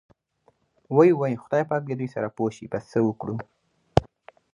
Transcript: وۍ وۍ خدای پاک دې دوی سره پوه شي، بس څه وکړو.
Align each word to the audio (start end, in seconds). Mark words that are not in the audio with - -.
وۍ 0.95 1.09
وۍ 1.19 1.33
خدای 1.41 1.63
پاک 1.69 1.81
دې 1.87 1.95
دوی 1.99 2.07
سره 2.15 2.27
پوه 2.35 2.49
شي، 2.55 2.65
بس 2.71 2.83
څه 2.91 2.99
وکړو. 3.07 3.35